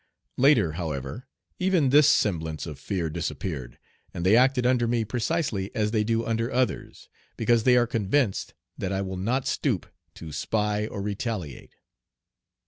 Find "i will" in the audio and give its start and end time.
8.91-9.15